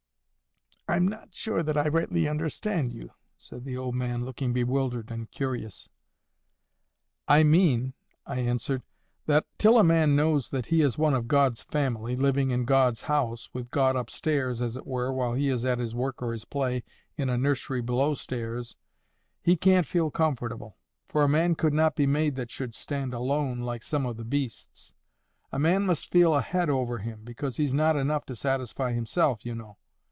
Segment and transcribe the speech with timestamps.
[0.87, 5.31] "I'm not sure that I rightly understand you," said the old man, looking bewildered and
[5.31, 5.87] curious.
[7.29, 7.93] "I mean,"
[8.25, 8.83] I answered,
[9.25, 13.03] "that till a man knows that he is one of God's family, living in God's
[13.03, 16.33] house, with God up stairs, as it were, while he is at his work or
[16.33, 16.83] his play
[17.15, 18.75] in a nursery below stairs,
[19.41, 20.75] he can't feel comfortable.
[21.07, 24.25] For a man could not be made that should stand alone, like some of the
[24.25, 24.93] beasts.
[25.53, 29.45] A man must feel a head over him, because he's not enough to satisfy himself,
[29.45, 29.77] you know.